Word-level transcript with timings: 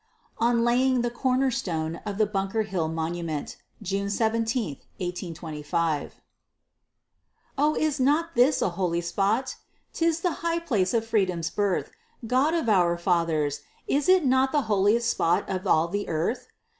ON 0.39 0.63
LAYING 0.63 1.01
THE 1.03 1.11
CORNER 1.11 1.51
STONE 1.51 1.97
OF 2.07 2.17
THE 2.17 2.25
BUNKER 2.25 2.63
HILL 2.63 2.87
MONUMENT 2.87 3.57
[June 3.83 4.09
17, 4.09 4.77
1825] 4.97 6.15
Oh, 7.55 7.75
is 7.75 7.99
not 7.99 8.33
this 8.33 8.63
a 8.63 8.69
holy 8.69 9.01
spot? 9.01 9.57
'Tis 9.93 10.21
the 10.21 10.31
high 10.41 10.57
place 10.57 10.95
of 10.95 11.05
Freedom's 11.05 11.51
birth! 11.51 11.91
God 12.25 12.55
of 12.55 12.67
our 12.67 12.97
fathers! 12.97 13.61
is 13.87 14.09
it 14.09 14.25
not 14.25 14.51
The 14.51 14.63
holiest 14.63 15.07
spot 15.07 15.47
of 15.47 15.67
all 15.67 15.87
the 15.87 16.09
earth? 16.09 16.47